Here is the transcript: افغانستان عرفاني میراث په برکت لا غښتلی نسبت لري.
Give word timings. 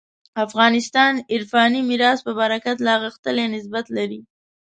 افغانستان 0.45 1.13
عرفاني 1.33 1.81
میراث 1.89 2.19
په 2.25 2.31
برکت 2.39 2.77
لا 2.87 2.95
غښتلی 3.03 3.45
نسبت 3.55 3.85
لري. 3.97 4.19